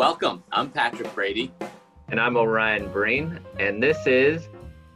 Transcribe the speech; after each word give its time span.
Welcome. 0.00 0.42
I'm 0.50 0.70
Patrick 0.70 1.14
Brady. 1.14 1.52
And 2.08 2.18
I'm 2.18 2.34
Orion 2.38 2.90
Breen. 2.90 3.38
And 3.58 3.82
this 3.82 4.06
is 4.06 4.48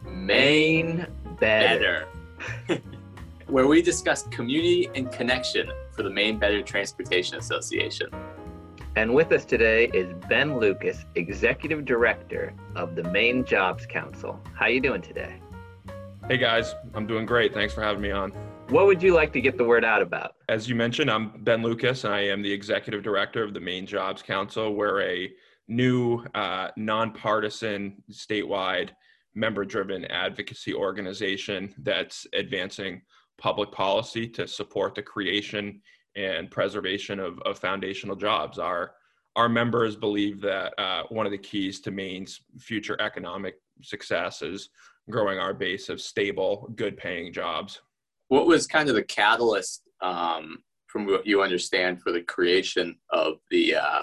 Maine 0.03 1.07
Better, 1.39 2.09
Better, 2.67 2.83
where 3.47 3.67
we 3.67 3.83
discuss 3.83 4.23
community 4.29 4.89
and 4.95 5.13
connection 5.13 5.71
for 5.93 6.05
the 6.05 6.09
Maine 6.09 6.39
Better 6.39 6.63
Transportation 6.63 7.37
Association. 7.37 8.09
And 8.97 9.13
with 9.13 9.31
us 9.33 9.45
today 9.45 9.91
is 9.93 10.11
Ben 10.27 10.59
Lucas, 10.59 11.05
Executive 11.17 11.85
Director 11.85 12.55
of 12.75 12.95
the 12.95 13.05
Maine 13.05 13.45
Jobs 13.45 13.85
Council. 13.85 14.41
How 14.55 14.69
you 14.69 14.81
doing 14.81 15.03
today? 15.03 15.39
Hey 16.29 16.39
guys, 16.39 16.75
I'm 16.95 17.07
doing 17.07 17.27
great. 17.27 17.53
Thanks 17.53 17.75
for 17.75 17.83
having 17.83 18.01
me 18.01 18.11
on. 18.11 18.33
What 18.71 18.87
would 18.87 19.03
you 19.03 19.15
like 19.15 19.33
to 19.35 19.43
get 19.43 19.59
the 19.59 19.65
word 19.65 19.85
out 19.85 20.01
about? 20.01 20.37
As 20.49 20.69
you 20.69 20.75
mentioned, 20.75 21.11
I'm 21.11 21.45
Ben 21.45 21.63
Lucas, 21.63 22.05
and 22.05 22.15
I 22.15 22.21
am 22.21 22.41
the 22.41 22.51
executive 22.51 23.03
director 23.03 23.45
of 23.45 23.53
the 23.53 23.61
Maine 23.61 23.87
Jobs 23.87 24.23
Council. 24.23 24.75
We're 24.75 25.03
a 25.03 25.31
new, 25.69 26.25
uh, 26.35 26.71
nonpartisan, 26.77 28.03
statewide, 28.11 28.91
member 29.35 29.67
driven 29.67 30.07
advocacy 30.07 30.73
organization 30.73 31.75
that's 31.79 32.27
advancing 32.33 33.03
public 33.37 33.71
policy 33.71 34.27
to 34.29 34.49
support 34.49 34.95
the 34.95 35.03
creation 35.03 35.81
and 36.17 36.51
preservation 36.51 37.21
of, 37.21 37.39
of 37.41 37.59
foundational 37.59 38.17
jobs. 38.17 38.59
Our, 38.59 38.93
our 39.37 39.49
members 39.49 39.95
believe 39.95 40.41
that 40.41 40.73
uh, 40.79 41.03
one 41.11 41.27
of 41.27 41.33
the 41.33 41.39
keys 41.39 41.81
to 41.81 41.91
Maine's 41.91 42.41
future 42.59 42.97
economic 42.99 43.57
success 43.83 44.41
is 44.41 44.71
growing 45.11 45.39
our 45.39 45.53
base 45.53 45.91
of 45.91 46.01
stable, 46.01 46.73
good 46.77 46.97
paying 46.97 47.31
jobs 47.31 47.83
what 48.29 48.47
was 48.47 48.67
kind 48.67 48.89
of 48.89 48.95
the 48.95 49.03
catalyst 49.03 49.83
um, 50.01 50.59
from 50.87 51.07
what 51.07 51.27
you 51.27 51.43
understand 51.43 52.01
for 52.03 52.13
the 52.13 52.23
creation 52.23 52.97
of 53.11 53.35
the 53.51 53.77
uh, 53.77 54.03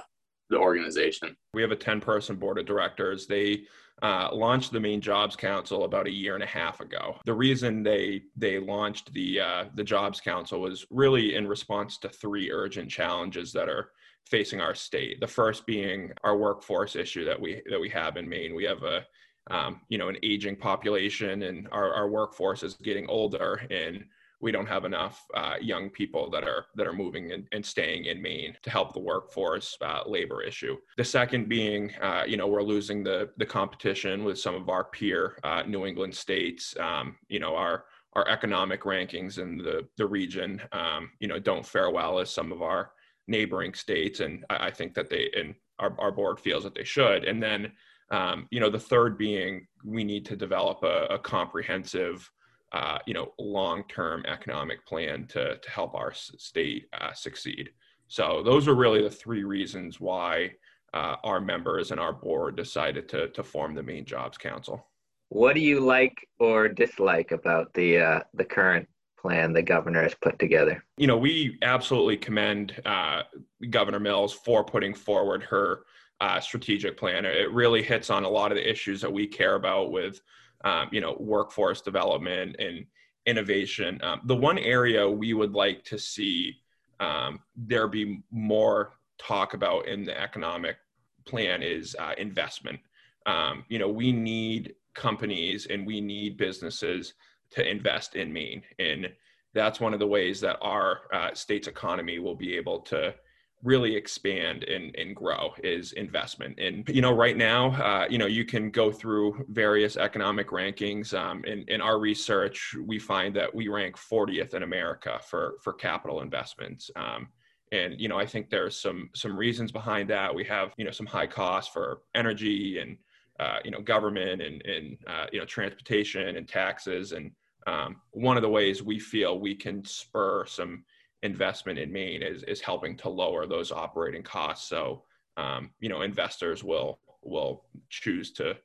the 0.49 0.57
organization? 0.57 1.35
We 1.53 1.61
have 1.61 1.71
a 1.71 1.75
10 1.75 2.01
person 2.01 2.35
board 2.35 2.59
of 2.59 2.65
directors. 2.65 3.27
They 3.27 3.63
uh, 4.01 4.29
launched 4.33 4.71
the 4.71 4.79
Maine 4.79 5.01
Jobs 5.01 5.35
Council 5.35 5.83
about 5.83 6.07
a 6.07 6.11
year 6.11 6.33
and 6.33 6.43
a 6.43 6.47
half 6.47 6.79
ago. 6.79 7.17
The 7.25 7.33
reason 7.33 7.83
they 7.83 8.23
they 8.35 8.59
launched 8.59 9.13
the 9.13 9.39
uh, 9.39 9.65
the 9.75 9.83
Jobs 9.83 10.19
Council 10.19 10.61
was 10.61 10.85
really 10.89 11.35
in 11.35 11.47
response 11.47 11.97
to 11.99 12.09
three 12.09 12.51
urgent 12.51 12.89
challenges 12.89 13.51
that 13.53 13.69
are 13.69 13.91
facing 14.25 14.61
our 14.61 14.75
state. 14.75 15.19
The 15.19 15.27
first 15.27 15.65
being 15.65 16.11
our 16.23 16.37
workforce 16.37 16.95
issue 16.95 17.25
that 17.25 17.39
we 17.39 17.61
that 17.69 17.79
we 17.79 17.89
have 17.89 18.17
in 18.17 18.27
Maine. 18.27 18.55
We 18.55 18.63
have 18.65 18.83
a 18.83 19.05
um, 19.49 19.81
you 19.89 19.97
know, 19.97 20.09
an 20.09 20.17
aging 20.23 20.55
population 20.55 21.43
and 21.43 21.67
our, 21.71 21.93
our 21.93 22.09
workforce 22.09 22.63
is 22.63 22.75
getting 22.75 23.07
older 23.07 23.61
and 23.71 24.05
we 24.41 24.51
don't 24.51 24.65
have 24.65 24.85
enough 24.85 25.25
uh, 25.35 25.55
young 25.61 25.89
people 25.89 26.29
that 26.31 26.43
are 26.43 26.65
that 26.75 26.87
are 26.87 26.93
moving 26.93 27.31
and, 27.31 27.47
and 27.51 27.65
staying 27.65 28.05
in 28.05 28.21
Maine 28.21 28.55
to 28.63 28.69
help 28.69 28.93
the 28.93 28.99
workforce 28.99 29.77
uh, 29.81 30.01
labor 30.05 30.41
issue. 30.41 30.77
The 30.97 31.05
second 31.05 31.47
being, 31.47 31.93
uh, 32.01 32.23
you 32.25 32.37
know, 32.37 32.47
we're 32.47 32.63
losing 32.63 33.03
the 33.03 33.29
the 33.37 33.45
competition 33.45 34.23
with 34.23 34.39
some 34.39 34.55
of 34.55 34.67
our 34.69 34.85
peer 34.85 35.37
uh, 35.43 35.63
New 35.63 35.85
England 35.85 36.15
states. 36.15 36.75
Um, 36.79 37.17
you 37.29 37.39
know, 37.39 37.55
our 37.55 37.85
our 38.13 38.27
economic 38.27 38.81
rankings 38.81 39.37
in 39.37 39.57
the 39.57 39.87
the 39.97 40.05
region, 40.05 40.61
um, 40.71 41.11
you 41.19 41.27
know, 41.27 41.39
don't 41.39 41.65
fare 41.65 41.91
well 41.91 42.19
as 42.19 42.31
some 42.31 42.51
of 42.51 42.61
our 42.61 42.91
neighboring 43.27 43.73
states, 43.73 44.19
and 44.19 44.43
I, 44.49 44.67
I 44.67 44.71
think 44.71 44.95
that 44.95 45.09
they 45.09 45.29
and 45.37 45.53
our, 45.79 45.95
our 45.99 46.11
board 46.11 46.39
feels 46.39 46.63
that 46.63 46.75
they 46.75 46.83
should. 46.83 47.25
And 47.25 47.41
then 47.41 47.71
um, 48.11 48.47
you 48.51 48.59
know, 48.59 48.69
the 48.69 48.79
third 48.79 49.17
being 49.17 49.65
we 49.83 50.03
need 50.03 50.25
to 50.25 50.35
develop 50.35 50.83
a, 50.83 51.05
a 51.09 51.19
comprehensive, 51.19 52.29
uh, 52.73 52.99
you 53.07 53.13
know, 53.13 53.33
long-term 53.39 54.23
economic 54.27 54.85
plan 54.85 55.25
to 55.27 55.57
to 55.57 55.71
help 55.71 55.95
our 55.95 56.13
state 56.13 56.87
uh, 56.99 57.13
succeed. 57.13 57.69
So 58.07 58.43
those 58.43 58.67
are 58.67 58.75
really 58.75 59.01
the 59.01 59.09
three 59.09 59.43
reasons 59.43 59.99
why 59.99 60.51
uh, 60.93 61.15
our 61.23 61.39
members 61.39 61.91
and 61.91 61.99
our 61.99 62.13
board 62.13 62.57
decided 62.57 63.07
to 63.09 63.29
to 63.29 63.43
form 63.43 63.73
the 63.73 63.83
Maine 63.83 64.05
Jobs 64.05 64.37
Council. 64.37 64.85
What 65.29 65.53
do 65.53 65.61
you 65.61 65.79
like 65.79 66.27
or 66.39 66.67
dislike 66.67 67.31
about 67.31 67.73
the 67.73 67.99
uh, 67.99 68.19
the 68.33 68.43
current 68.43 68.87
plan 69.17 69.53
the 69.53 69.61
governor 69.61 70.03
has 70.03 70.15
put 70.15 70.37
together? 70.37 70.83
You 70.97 71.07
know, 71.07 71.17
we 71.17 71.57
absolutely 71.61 72.17
commend 72.17 72.81
uh, 72.85 73.23
Governor 73.69 73.99
Mills 73.99 74.33
for 74.33 74.65
putting 74.65 74.93
forward 74.93 75.43
her 75.43 75.83
uh, 76.21 76.39
strategic 76.39 76.97
plan. 76.97 77.25
It 77.25 77.51
really 77.51 77.81
hits 77.81 78.09
on 78.09 78.23
a 78.23 78.29
lot 78.29 78.51
of 78.51 78.55
the 78.55 78.69
issues 78.69 79.01
that 79.01 79.11
we 79.11 79.25
care 79.25 79.55
about 79.55 79.91
with, 79.91 80.21
um, 80.63 80.87
you 80.91 81.01
know, 81.01 81.17
workforce 81.19 81.81
development 81.81 82.55
and 82.59 82.85
innovation. 83.25 83.99
Um, 84.03 84.21
the 84.25 84.35
one 84.35 84.59
area 84.59 85.09
we 85.09 85.33
would 85.33 85.53
like 85.53 85.83
to 85.85 85.97
see 85.97 86.57
um, 86.99 87.39
there 87.55 87.87
be 87.87 88.21
more 88.31 88.93
talk 89.17 89.55
about 89.55 89.87
in 89.87 90.05
the 90.05 90.19
economic 90.19 90.77
plan 91.25 91.63
is 91.63 91.95
uh, 91.99 92.13
investment. 92.19 92.79
Um, 93.25 93.65
you 93.67 93.79
know, 93.79 93.89
we 93.89 94.11
need 94.11 94.75
companies 94.93 95.65
and 95.67 95.87
we 95.87 96.01
need 96.01 96.37
businesses 96.37 97.13
to 97.51 97.67
invest 97.67 98.15
in 98.15 98.31
Maine, 98.31 98.61
and 98.77 99.11
that's 99.53 99.79
one 99.79 99.93
of 99.93 99.99
the 99.99 100.07
ways 100.07 100.39
that 100.41 100.57
our 100.61 101.01
uh, 101.11 101.33
state's 101.33 101.67
economy 101.67 102.19
will 102.19 102.35
be 102.35 102.55
able 102.55 102.79
to 102.79 103.13
really 103.63 103.95
expand 103.95 104.63
and, 104.63 104.95
and 104.95 105.15
grow 105.15 105.53
is 105.63 105.93
investment. 105.93 106.59
And, 106.59 106.87
you 106.89 107.01
know, 107.01 107.13
right 107.13 107.37
now, 107.37 107.71
uh, 107.71 108.07
you 108.09 108.17
know, 108.17 108.25
you 108.25 108.45
can 108.45 108.71
go 108.71 108.91
through 108.91 109.45
various 109.49 109.97
economic 109.97 110.49
rankings. 110.49 111.13
Um, 111.13 111.43
in, 111.45 111.63
in 111.67 111.81
our 111.81 111.99
research, 111.99 112.75
we 112.83 112.97
find 112.97 113.35
that 113.35 113.53
we 113.53 113.67
rank 113.67 113.97
40th 113.97 114.53
in 114.53 114.63
America 114.63 115.19
for, 115.27 115.55
for 115.61 115.73
capital 115.73 116.21
investments. 116.21 116.89
Um, 116.95 117.27
and, 117.71 117.99
you 117.99 118.09
know, 118.09 118.17
I 118.17 118.25
think 118.25 118.49
there's 118.49 118.79
some, 118.79 119.09
some 119.15 119.37
reasons 119.37 119.71
behind 119.71 120.09
that. 120.09 120.33
We 120.33 120.43
have, 120.45 120.73
you 120.77 120.85
know, 120.85 120.91
some 120.91 121.05
high 121.05 121.27
costs 121.27 121.71
for 121.71 122.01
energy 122.15 122.79
and, 122.79 122.97
uh, 123.39 123.59
you 123.63 123.71
know, 123.71 123.81
government 123.81 124.41
and, 124.41 124.65
and 124.65 124.97
uh, 125.07 125.25
you 125.31 125.39
know, 125.39 125.45
transportation 125.45 126.35
and 126.35 126.47
taxes. 126.47 127.11
And 127.11 127.31
um, 127.67 127.97
one 128.11 128.37
of 128.37 128.43
the 128.43 128.49
ways 128.49 128.83
we 128.83 128.99
feel 128.99 129.39
we 129.39 129.55
can 129.55 129.85
spur 129.85 130.45
some 130.45 130.83
investment 131.23 131.77
in 131.79 131.91
Maine 131.91 132.21
is 132.21 132.43
is 132.43 132.61
helping 132.61 132.97
to 132.97 133.09
lower 133.09 133.45
those 133.45 133.71
operating 133.71 134.23
costs. 134.23 134.67
So 134.67 135.03
um, 135.37 135.71
you 135.79 135.89
know 135.89 136.01
investors 136.01 136.63
will 136.63 136.99
will 137.23 137.65
choose 137.89 138.31
to 138.33 138.57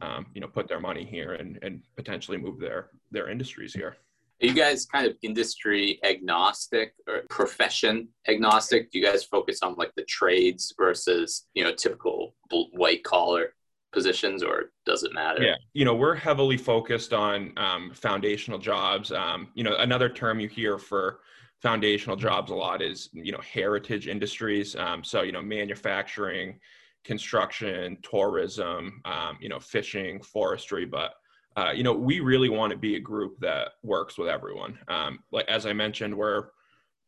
um, 0.00 0.26
you 0.34 0.40
know 0.40 0.48
put 0.48 0.68
their 0.68 0.80
money 0.80 1.04
here 1.04 1.34
and 1.34 1.58
and 1.62 1.82
potentially 1.96 2.38
move 2.38 2.60
their 2.60 2.90
their 3.10 3.28
industries 3.28 3.72
here. 3.72 3.96
Are 4.42 4.46
you 4.46 4.52
guys 4.52 4.84
kind 4.84 5.06
of 5.06 5.16
industry 5.22 5.98
agnostic 6.04 6.92
or 7.08 7.22
profession 7.30 8.08
agnostic? 8.28 8.90
Do 8.90 8.98
you 8.98 9.04
guys 9.04 9.24
focus 9.24 9.60
on 9.62 9.76
like 9.76 9.92
the 9.96 10.04
trades 10.04 10.74
versus 10.76 11.46
you 11.54 11.64
know 11.64 11.72
typical 11.72 12.34
white 12.72 13.02
collar 13.02 13.54
positions, 13.92 14.42
or 14.42 14.72
does 14.84 15.04
it 15.04 15.14
matter? 15.14 15.42
Yeah, 15.42 15.56
you 15.72 15.84
know 15.84 15.94
we're 15.94 16.14
heavily 16.14 16.58
focused 16.58 17.12
on 17.12 17.52
um, 17.56 17.90
foundational 17.94 18.58
jobs. 18.58 19.10
Um, 19.10 19.48
you 19.54 19.64
know 19.64 19.76
another 19.76 20.08
term 20.08 20.38
you 20.38 20.48
hear 20.48 20.78
for 20.78 21.20
foundational 21.62 22.16
jobs 22.16 22.50
a 22.50 22.54
lot 22.54 22.82
is 22.82 23.08
you 23.12 23.32
know 23.32 23.40
heritage 23.40 24.08
industries. 24.08 24.76
Um, 24.76 25.02
so 25.02 25.22
you 25.22 25.32
know 25.32 25.42
manufacturing 25.42 26.58
construction 27.04 27.98
tourism 28.02 29.00
um, 29.04 29.38
you 29.40 29.48
know 29.48 29.60
fishing 29.60 30.22
forestry. 30.22 30.84
But 30.84 31.12
uh, 31.56 31.72
you 31.74 31.82
know 31.82 31.92
we 31.92 32.20
really 32.20 32.48
want 32.48 32.70
to 32.72 32.78
be 32.78 32.96
a 32.96 33.00
group 33.00 33.38
that 33.40 33.68
works 33.82 34.18
with 34.18 34.28
everyone. 34.28 34.78
Um, 34.88 35.20
like 35.32 35.48
as 35.48 35.66
i 35.66 35.72
mentioned 35.72 36.14
we're 36.14 36.48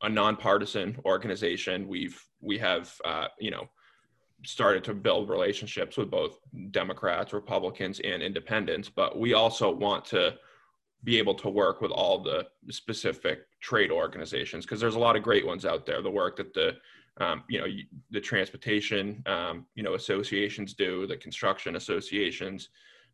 a 0.03 0.09
nonpartisan 0.09 0.97
organization. 1.05 1.89
We've 1.89 2.23
we 2.41 2.59
have 2.59 2.93
uh, 3.05 3.29
you 3.39 3.51
know 3.51 3.69
started 4.45 4.85
to 4.85 4.95
build 4.95 5.29
relationships 5.29 5.97
with 5.97 6.13
both 6.13 6.39
democrats 6.71 7.33
republicans 7.33 8.01
and 8.01 8.23
independents. 8.23 8.89
But 8.89 9.19
we 9.19 9.35
also 9.35 9.71
want 9.71 10.05
to 10.07 10.37
be 11.05 11.19
able 11.19 11.35
to 11.35 11.49
work 11.49 11.81
with 11.81 11.91
all 11.91 12.19
the 12.23 12.47
specific 12.71 13.41
trade 13.61 13.91
organizations 13.91 14.65
because 14.65 14.81
there's 14.81 14.97
a 14.97 14.99
lot 14.99 15.17
of 15.17 15.23
great 15.23 15.47
ones 15.47 15.65
out 15.65 15.87
there. 15.87 16.03
The 16.03 16.11
work 16.11 16.37
that 16.37 16.55
the 16.55 16.77
um, 17.21 17.43
you 17.49 17.59
know 17.59 17.67
the 18.11 18.21
transportation 18.21 19.23
um, 19.27 19.67
you 19.75 19.83
know 19.83 19.95
associations 19.95 20.75
do, 20.75 21.07
the 21.07 21.17
construction 21.17 21.77
associations, 21.77 22.71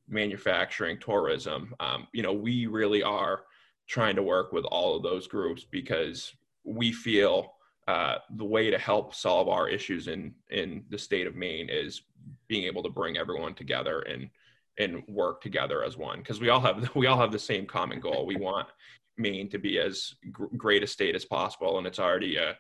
manufacturing, 0.09 0.99
tourism. 0.99 1.75
Um, 1.81 2.07
you 2.13 2.23
know 2.23 2.33
we 2.33 2.67
really 2.67 3.03
are 3.03 3.43
trying 3.87 4.17
to 4.17 4.23
work 4.23 4.53
with 4.53 4.65
all 4.65 4.97
of 4.97 5.03
those 5.03 5.27
groups 5.27 5.65
because 5.71 6.33
we 6.65 6.91
feel 6.91 7.53
uh, 7.87 8.17
the 8.37 8.45
way 8.45 8.71
to 8.71 8.79
help 8.79 9.15
solve 9.15 9.49
our 9.49 9.69
issues 9.69 10.09
in 10.09 10.35
in 10.51 10.85
the 10.89 10.99
state 10.99 11.27
of 11.27 11.37
Maine 11.37 11.69
is 11.69 12.03
being 12.49 12.65
able 12.65 12.83
to 12.83 12.89
bring 12.89 13.19
everyone 13.19 13.55
together 13.55 14.01
and 14.01 14.31
and 14.79 15.03
work 15.07 15.41
together 15.41 15.85
as 15.85 15.97
one 15.97 16.19
because 16.19 16.41
we 16.41 16.49
all 16.49 16.61
have 16.61 16.91
we 16.95 17.07
all 17.07 17.19
have 17.19 17.33
the 17.33 17.39
same 17.39 17.67
common 17.67 18.01
goal. 18.01 18.27
We 18.27 18.37
want 18.51 18.69
Maine 19.17 19.49
to 19.51 19.59
be 19.59 19.79
as 19.79 20.15
gr- 20.33 20.47
great 20.57 20.83
a 20.83 20.87
state 20.87 21.15
as 21.15 21.25
possible, 21.25 21.79
and 21.79 21.87
it's 21.87 21.99
already 21.99 22.37
a 22.37 22.57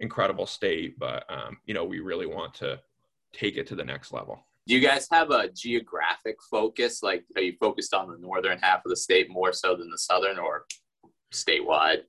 incredible 0.00 0.46
state. 0.46 0.98
But 0.98 1.24
um, 1.28 1.58
you 1.66 1.74
know, 1.74 1.84
we 1.84 2.00
really 2.00 2.26
want 2.26 2.54
to 2.54 2.80
take 3.32 3.56
it 3.56 3.66
to 3.68 3.74
the 3.74 3.84
next 3.84 4.12
level. 4.12 4.44
Do 4.66 4.74
you 4.74 4.86
guys 4.86 5.08
have 5.10 5.30
a 5.30 5.48
geographic 5.48 6.36
focus? 6.50 7.02
Like, 7.02 7.24
are 7.34 7.42
you 7.42 7.54
focused 7.58 7.94
on 7.94 8.10
the 8.10 8.18
northern 8.18 8.58
half 8.58 8.84
of 8.84 8.90
the 8.90 8.96
state 8.96 9.28
more 9.30 9.52
so 9.52 9.74
than 9.74 9.90
the 9.90 9.98
southern, 9.98 10.38
or 10.38 10.64
statewide? 11.32 12.02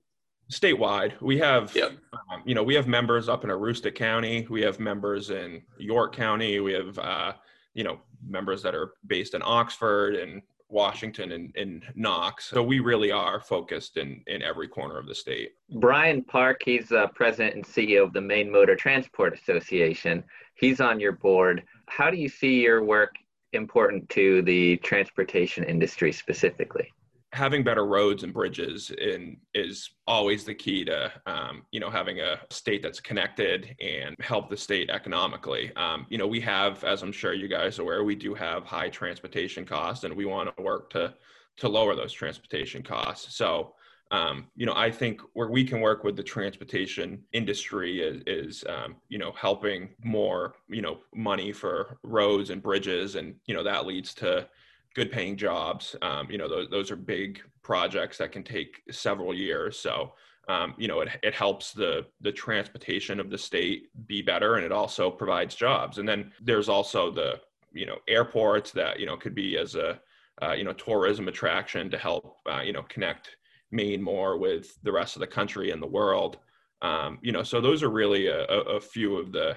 statewide. 0.50 1.18
We 1.20 1.38
have, 1.38 1.74
Yep. 1.74 1.92
um, 2.12 2.42
you 2.44 2.54
know, 2.54 2.62
we 2.62 2.74
have 2.74 2.86
members 2.86 3.28
up 3.28 3.42
in 3.42 3.50
Aroostook 3.50 3.94
County. 3.94 4.46
We 4.50 4.60
have 4.62 4.78
members 4.78 5.30
in 5.30 5.62
York 5.78 6.14
County. 6.14 6.60
We 6.60 6.72
have, 6.74 6.98
uh, 6.98 7.32
you 7.74 7.84
know, 7.84 7.98
members 8.26 8.62
that 8.62 8.74
are 8.74 8.94
based 9.06 9.34
in 9.34 9.42
Oxford 9.44 10.14
and 10.14 10.42
Washington 10.68 11.32
and, 11.32 11.54
and 11.54 11.84
Knox. 11.94 12.46
So 12.46 12.62
we 12.62 12.80
really 12.80 13.12
are 13.12 13.40
focused 13.40 13.98
in 13.98 14.22
in 14.26 14.42
every 14.42 14.68
corner 14.68 14.98
of 14.98 15.06
the 15.06 15.14
state. 15.14 15.50
Brian 15.76 16.22
Parke, 16.24 16.62
he's 16.64 16.90
uh, 16.92 17.08
president 17.08 17.54
and 17.54 17.64
CEO 17.64 18.02
of 18.02 18.12
the 18.12 18.20
Maine 18.20 18.50
Motor 18.50 18.74
Transport 18.74 19.34
Association. 19.34 20.24
He's 20.54 20.80
on 20.80 20.98
your 20.98 21.12
board. 21.12 21.62
How 21.88 22.10
do 22.10 22.16
you 22.16 22.28
see 22.28 22.62
your 22.62 22.82
work 22.82 23.14
important 23.52 24.08
to 24.10 24.42
the 24.42 24.78
transportation 24.78 25.62
industry 25.64 26.10
specifically? 26.10 26.90
Having 27.32 27.64
better 27.64 27.86
roads 27.86 28.24
and 28.24 28.32
bridges 28.32 28.90
in 28.90 29.38
is 29.54 29.90
always 30.06 30.44
the 30.44 30.54
key 30.54 30.84
to 30.84 31.10
um, 31.26 31.62
you 31.70 31.80
know 31.80 31.88
having 31.88 32.20
a 32.20 32.38
state 32.50 32.82
that's 32.82 33.00
connected 33.00 33.74
and 33.80 34.14
help 34.20 34.50
the 34.50 34.56
state 34.56 34.90
economically. 34.90 35.74
Um, 35.76 36.06
you 36.10 36.18
know 36.18 36.26
we 36.26 36.40
have 36.40 36.84
as 36.84 37.02
i'm 37.02 37.12
sure 37.12 37.32
you 37.32 37.48
guys 37.48 37.78
are 37.78 37.82
aware 37.82 38.04
we 38.04 38.14
do 38.14 38.34
have 38.34 38.64
high 38.64 38.90
transportation 38.90 39.64
costs 39.64 40.04
and 40.04 40.14
we 40.14 40.26
want 40.26 40.54
to 40.54 40.62
work 40.62 40.90
to 40.90 41.14
to 41.58 41.68
lower 41.68 41.94
those 41.94 42.12
transportation 42.12 42.82
costs. 42.82 43.34
So 43.36 43.74
um, 44.10 44.48
you 44.54 44.66
know 44.66 44.74
i 44.76 44.90
think 44.90 45.22
where 45.32 45.48
we 45.48 45.64
can 45.64 45.80
work 45.80 46.04
with 46.04 46.16
the 46.16 46.22
transportation 46.22 47.22
industry 47.32 48.02
is, 48.02 48.22
is 48.26 48.64
um, 48.68 48.96
you 49.08 49.16
know 49.16 49.32
helping 49.32 49.88
more 50.04 50.54
you 50.68 50.82
know 50.82 50.98
money 51.14 51.50
for 51.50 51.98
roads 52.02 52.50
and 52.50 52.62
bridges 52.62 53.16
and 53.16 53.34
you 53.46 53.54
know 53.54 53.62
that 53.62 53.86
leads 53.86 54.12
to 54.14 54.46
good 54.94 55.10
paying 55.10 55.36
jobs. 55.36 55.96
Um, 56.02 56.30
you 56.30 56.38
know, 56.38 56.48
those, 56.48 56.68
those 56.70 56.90
are 56.90 56.96
big 56.96 57.40
projects 57.62 58.18
that 58.18 58.32
can 58.32 58.42
take 58.42 58.82
several 58.90 59.34
years. 59.34 59.78
So, 59.78 60.12
um, 60.48 60.74
you 60.76 60.88
know, 60.88 61.00
it, 61.00 61.08
it 61.22 61.34
helps 61.34 61.72
the, 61.72 62.06
the 62.20 62.32
transportation 62.32 63.20
of 63.20 63.30
the 63.30 63.38
state 63.38 63.88
be 64.06 64.22
better 64.22 64.56
and 64.56 64.64
it 64.64 64.72
also 64.72 65.10
provides 65.10 65.54
jobs. 65.54 65.98
And 65.98 66.08
then 66.08 66.32
there's 66.40 66.68
also 66.68 67.10
the, 67.10 67.40
you 67.72 67.86
know, 67.86 67.98
airports 68.08 68.72
that, 68.72 68.98
you 68.98 69.06
know, 69.06 69.16
could 69.16 69.34
be 69.34 69.56
as 69.56 69.74
a, 69.76 70.00
uh, 70.42 70.52
you 70.52 70.64
know, 70.64 70.72
tourism 70.72 71.28
attraction 71.28 71.90
to 71.90 71.98
help, 71.98 72.38
uh, 72.50 72.60
you 72.60 72.72
know, 72.72 72.82
connect 72.82 73.36
Maine 73.70 74.02
more 74.02 74.36
with 74.36 74.76
the 74.82 74.92
rest 74.92 75.16
of 75.16 75.20
the 75.20 75.26
country 75.26 75.70
and 75.70 75.82
the 75.82 75.86
world. 75.86 76.38
Um, 76.82 77.18
you 77.22 77.32
know, 77.32 77.42
so 77.42 77.60
those 77.60 77.82
are 77.82 77.90
really 77.90 78.26
a, 78.26 78.42
a 78.44 78.80
few 78.80 79.16
of 79.16 79.32
the, 79.32 79.56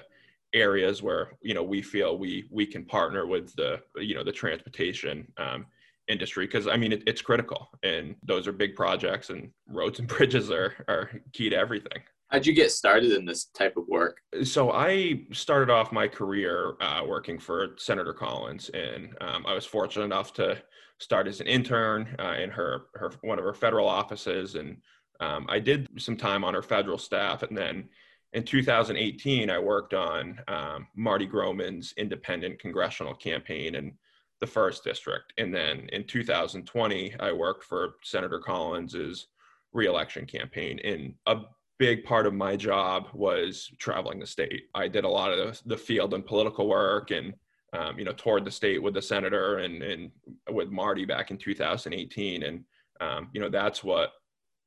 areas 0.56 1.02
where 1.02 1.32
you 1.42 1.54
know 1.54 1.62
we 1.62 1.82
feel 1.82 2.18
we 2.18 2.48
we 2.50 2.66
can 2.66 2.84
partner 2.84 3.26
with 3.26 3.54
the 3.56 3.80
you 3.96 4.14
know 4.14 4.24
the 4.24 4.32
transportation 4.32 5.26
um, 5.36 5.66
industry 6.08 6.46
because 6.46 6.66
I 6.66 6.76
mean 6.76 6.92
it, 6.92 7.02
it's 7.06 7.22
critical 7.22 7.68
and 7.82 8.16
those 8.22 8.46
are 8.46 8.52
big 8.52 8.74
projects 8.74 9.30
and 9.30 9.50
roads 9.68 9.98
and 9.98 10.08
bridges 10.16 10.50
are 10.50 10.74
are 10.88 11.10
key 11.32 11.50
to 11.50 11.56
everything. 11.56 12.02
How'd 12.28 12.44
you 12.44 12.54
get 12.54 12.72
started 12.72 13.12
in 13.12 13.24
this 13.24 13.44
type 13.44 13.76
of 13.76 13.86
work? 13.86 14.18
So 14.42 14.72
I 14.72 15.22
started 15.32 15.70
off 15.70 15.92
my 15.92 16.08
career 16.08 16.74
uh, 16.80 17.02
working 17.06 17.38
for 17.38 17.76
Senator 17.78 18.12
Collins, 18.12 18.68
and 18.70 19.14
um, 19.20 19.46
I 19.46 19.54
was 19.54 19.64
fortunate 19.64 20.06
enough 20.06 20.32
to 20.34 20.60
start 20.98 21.28
as 21.28 21.40
an 21.40 21.46
intern 21.46 22.16
uh, 22.18 22.34
in 22.40 22.50
her 22.50 22.86
her 22.94 23.12
one 23.20 23.38
of 23.38 23.44
her 23.44 23.54
federal 23.54 23.88
offices, 23.88 24.56
and 24.56 24.78
um, 25.20 25.46
I 25.48 25.60
did 25.60 25.86
some 25.98 26.16
time 26.16 26.42
on 26.42 26.52
her 26.54 26.62
federal 26.62 26.98
staff, 26.98 27.44
and 27.44 27.56
then 27.56 27.88
in 28.32 28.44
2018, 28.44 29.50
I 29.50 29.58
worked 29.58 29.94
on 29.94 30.38
um, 30.48 30.86
Marty 30.94 31.26
Grohman's 31.26 31.94
independent 31.96 32.58
congressional 32.58 33.14
campaign 33.14 33.74
in 33.74 33.92
the 34.40 34.46
first 34.46 34.84
district. 34.84 35.32
And 35.38 35.54
then 35.54 35.88
in 35.92 36.04
2020, 36.04 37.14
I 37.20 37.32
worked 37.32 37.64
for 37.64 37.94
Senator 38.02 38.38
Collins's 38.38 39.28
reelection 39.72 40.26
campaign. 40.26 40.78
And 40.84 41.14
a 41.26 41.42
big 41.78 42.04
part 42.04 42.26
of 42.26 42.34
my 42.34 42.56
job 42.56 43.08
was 43.14 43.70
traveling 43.78 44.18
the 44.18 44.26
state. 44.26 44.64
I 44.74 44.88
did 44.88 45.04
a 45.04 45.08
lot 45.08 45.32
of 45.32 45.60
the 45.64 45.76
field 45.76 46.14
and 46.14 46.24
political 46.24 46.68
work 46.68 47.10
and 47.10 47.34
um, 47.72 47.98
you 47.98 48.04
know, 48.04 48.12
toured 48.12 48.44
the 48.44 48.50
state 48.50 48.82
with 48.82 48.94
the 48.94 49.02
senator 49.02 49.58
and, 49.58 49.82
and 49.82 50.10
with 50.50 50.70
Marty 50.70 51.04
back 51.04 51.30
in 51.30 51.36
2018. 51.36 52.42
And, 52.42 52.64
um, 53.00 53.28
you 53.32 53.40
know, 53.40 53.48
that's 53.48 53.84
what 53.84 54.12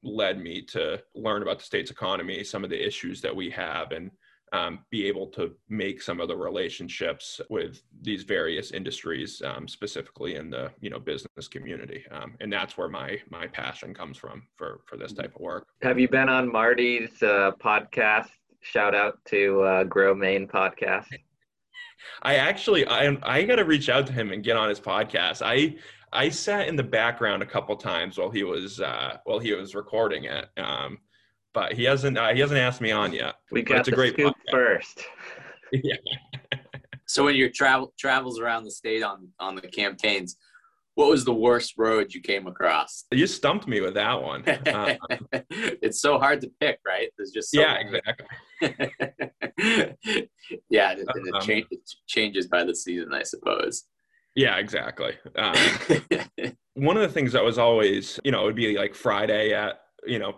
led 0.03 0.39
me 0.39 0.61
to 0.61 1.01
learn 1.15 1.41
about 1.41 1.59
the 1.59 1.65
state's 1.65 1.91
economy, 1.91 2.43
some 2.43 2.63
of 2.63 2.69
the 2.69 2.87
issues 2.87 3.21
that 3.21 3.35
we 3.35 3.49
have, 3.49 3.91
and 3.91 4.11
um, 4.51 4.79
be 4.89 5.05
able 5.07 5.27
to 5.27 5.51
make 5.69 6.01
some 6.01 6.19
of 6.19 6.27
the 6.27 6.35
relationships 6.35 7.39
with 7.49 7.81
these 8.01 8.23
various 8.23 8.71
industries, 8.71 9.41
um, 9.45 9.67
specifically 9.67 10.35
in 10.35 10.49
the 10.49 10.71
you 10.81 10.89
know 10.89 10.99
business 10.99 11.47
community, 11.47 12.03
um, 12.11 12.35
and 12.39 12.51
that's 12.51 12.77
where 12.77 12.89
my 12.89 13.19
my 13.29 13.47
passion 13.47 13.93
comes 13.93 14.17
from 14.17 14.43
for 14.55 14.81
for 14.85 14.97
this 14.97 15.13
type 15.13 15.35
of 15.35 15.41
work. 15.41 15.67
Have 15.81 15.99
you 15.99 16.07
been 16.07 16.29
on 16.29 16.51
Marty's 16.51 17.21
uh, 17.21 17.51
podcast? 17.63 18.29
Shout 18.61 18.95
out 18.95 19.19
to 19.25 19.61
uh, 19.61 19.83
Grow 19.83 20.15
Maine 20.15 20.47
podcast. 20.47 21.07
I 22.23 22.35
actually 22.35 22.87
I 22.87 23.17
I 23.23 23.43
got 23.43 23.57
to 23.57 23.65
reach 23.65 23.89
out 23.89 24.07
to 24.07 24.13
him 24.13 24.31
and 24.31 24.43
get 24.43 24.57
on 24.57 24.69
his 24.69 24.79
podcast. 24.79 25.41
I 25.45 25.75
I 26.11 26.29
sat 26.29 26.67
in 26.67 26.75
the 26.75 26.83
background 26.83 27.43
a 27.43 27.45
couple 27.45 27.75
times 27.75 28.17
while 28.17 28.29
he 28.29 28.43
was 28.43 28.79
uh, 28.79 29.17
while 29.25 29.39
he 29.39 29.53
was 29.53 29.75
recording 29.75 30.25
it. 30.25 30.47
Um, 30.57 30.99
but 31.53 31.73
he 31.73 31.83
hasn't 31.83 32.17
uh, 32.17 32.33
he 32.33 32.39
hasn't 32.39 32.59
asked 32.59 32.81
me 32.81 32.91
on 32.91 33.13
yet. 33.13 33.35
We 33.51 33.61
got 33.61 33.85
the 33.85 33.91
great 33.91 34.13
scoop 34.13 34.35
podcast. 34.47 34.51
first. 34.51 35.03
yeah. 35.71 35.95
So 37.05 37.25
when 37.25 37.33
your 37.33 37.49
travel 37.49 37.91
travels 37.97 38.39
around 38.39 38.65
the 38.65 38.71
state 38.71 39.01
on 39.01 39.29
on 39.39 39.55
the 39.55 39.61
campaigns, 39.61 40.37
what 40.93 41.09
was 41.09 41.25
the 41.25 41.33
worst 41.33 41.73
road 41.75 42.13
you 42.13 42.21
came 42.21 42.45
across? 42.45 43.05
You 43.11 43.25
stumped 43.25 43.67
me 43.67 43.81
with 43.81 43.95
that 43.95 44.21
one. 44.21 44.43
Uh, 44.47 44.95
it's 45.49 46.01
so 46.01 46.19
hard 46.19 46.39
to 46.41 46.51
pick, 46.59 46.77
right? 46.85 47.09
There's 47.17 47.31
just 47.31 47.49
so 47.49 47.61
yeah, 47.61 47.77
exactly. 47.79 48.27
yeah, 50.69 50.91
it, 50.91 50.99
it, 50.99 51.33
um, 51.33 51.41
change, 51.41 51.65
it 51.71 51.79
changes 52.05 52.45
by 52.47 52.63
the 52.63 52.75
season, 52.75 53.11
I 53.11 53.23
suppose. 53.23 53.85
Yeah, 54.35 54.57
exactly. 54.57 55.13
Um, 55.35 55.55
one 56.75 56.95
of 56.95 57.01
the 57.01 57.09
things 57.09 57.33
that 57.33 57.43
was 57.43 57.57
always, 57.57 58.19
you 58.23 58.31
know, 58.31 58.41
it 58.41 58.45
would 58.45 58.55
be 58.55 58.77
like 58.77 58.95
Friday 58.95 59.53
at, 59.53 59.81
you 60.05 60.19
know, 60.19 60.35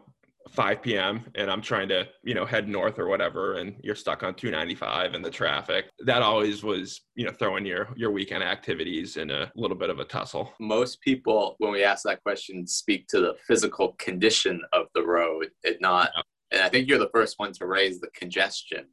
5 0.49 0.81
p.m. 0.81 1.23
and 1.35 1.49
I'm 1.49 1.61
trying 1.61 1.88
to, 1.89 2.07
you 2.23 2.33
know, 2.33 2.45
head 2.45 2.67
north 2.67 2.99
or 2.99 3.07
whatever, 3.07 3.55
and 3.55 3.75
you're 3.81 3.95
stuck 3.95 4.23
on 4.23 4.33
295 4.33 5.13
and 5.13 5.23
the 5.23 5.29
traffic. 5.29 5.85
That 5.99 6.21
always 6.21 6.63
was, 6.63 7.01
you 7.15 7.25
know, 7.25 7.31
throwing 7.31 7.65
your 7.65 7.89
your 7.95 8.11
weekend 8.11 8.43
activities 8.43 9.17
in 9.17 9.31
a 9.31 9.51
little 9.55 9.77
bit 9.77 9.89
of 9.89 9.99
a 9.99 10.05
tussle. 10.05 10.51
Most 10.59 10.99
people, 11.01 11.55
when 11.59 11.71
we 11.71 11.83
ask 11.83 12.03
that 12.03 12.23
question, 12.23 12.67
speak 12.67 13.07
to 13.07 13.21
the 13.21 13.35
physical 13.47 13.94
condition 13.99 14.61
of 14.73 14.87
the 14.94 15.05
road, 15.05 15.51
it 15.63 15.79
not. 15.79 16.11
Yeah. 16.15 16.23
And 16.53 16.61
I 16.61 16.69
think 16.69 16.89
you're 16.89 16.99
the 16.99 17.09
first 17.13 17.35
one 17.37 17.53
to 17.53 17.65
raise 17.65 18.01
the 18.01 18.09
congestion 18.13 18.87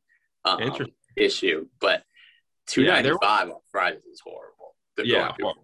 um, 0.44 0.60
issue, 1.16 1.66
but 1.80 2.04
295 2.68 3.48
yeah, 3.48 3.52
on 3.52 3.60
Fridays 3.72 4.04
is 4.04 4.20
horrible 4.20 4.57
yeah. 5.06 5.32
Well, 5.40 5.56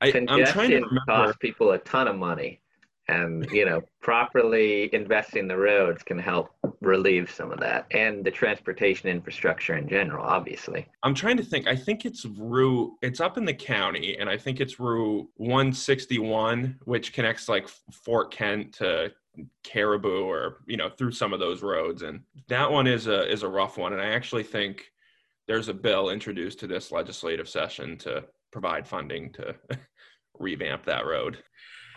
I, 0.00 0.10
Congestion 0.10 0.84
costs 1.08 1.36
people 1.40 1.72
a 1.72 1.78
ton 1.78 2.08
of 2.08 2.16
money, 2.16 2.60
and 3.08 3.50
you 3.50 3.64
know, 3.64 3.82
properly 4.00 4.94
investing 4.94 5.48
the 5.48 5.56
roads 5.56 6.02
can 6.02 6.18
help 6.18 6.50
relieve 6.80 7.30
some 7.30 7.50
of 7.50 7.58
that, 7.60 7.86
and 7.90 8.24
the 8.24 8.30
transportation 8.30 9.08
infrastructure 9.08 9.76
in 9.76 9.88
general, 9.88 10.24
obviously. 10.24 10.86
I'm 11.02 11.14
trying 11.14 11.36
to 11.38 11.42
think. 11.42 11.66
I 11.66 11.74
think 11.74 12.04
it's 12.04 12.24
Route. 12.24 12.92
It's 13.02 13.20
up 13.20 13.38
in 13.38 13.44
the 13.44 13.54
county, 13.54 14.16
and 14.18 14.28
I 14.28 14.36
think 14.36 14.60
it's 14.60 14.78
Route 14.78 15.28
161, 15.36 16.78
which 16.84 17.12
connects 17.12 17.48
like 17.48 17.68
Fort 17.90 18.30
Kent 18.30 18.74
to 18.74 19.12
Caribou, 19.64 20.24
or 20.24 20.58
you 20.66 20.76
know, 20.76 20.88
through 20.88 21.12
some 21.12 21.32
of 21.32 21.40
those 21.40 21.62
roads, 21.62 22.02
and 22.02 22.20
that 22.48 22.70
one 22.70 22.86
is 22.86 23.08
a 23.08 23.28
is 23.30 23.42
a 23.42 23.48
rough 23.48 23.78
one. 23.78 23.92
And 23.92 24.02
I 24.02 24.10
actually 24.10 24.44
think 24.44 24.92
there's 25.48 25.68
a 25.68 25.74
bill 25.74 26.10
introduced 26.10 26.60
to 26.60 26.66
this 26.66 26.92
legislative 26.92 27.48
session 27.48 27.96
to 27.98 28.24
provide 28.52 28.86
funding 28.86 29.32
to 29.34 29.54
revamp 30.38 30.84
that 30.86 31.06
road. 31.06 31.38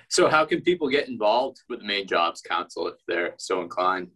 So, 0.10 0.28
how 0.28 0.46
can 0.46 0.62
people 0.62 0.90
get 0.90 1.08
involved 1.08 1.62
with 1.70 1.80
the 1.80 1.86
Maine 1.86 2.08
Jobs 2.08 2.42
Council 2.42 2.88
if 2.88 2.96
they're 3.08 3.36
so 3.38 3.62
inclined? 3.62 4.10